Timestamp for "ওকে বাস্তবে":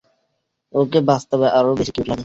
0.73-1.47